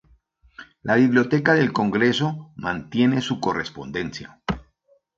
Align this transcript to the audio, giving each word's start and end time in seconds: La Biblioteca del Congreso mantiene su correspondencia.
La 0.81 0.95
Biblioteca 0.95 1.53
del 1.53 1.71
Congreso 1.73 2.53
mantiene 2.55 3.21
su 3.21 3.39
correspondencia. 3.39 4.41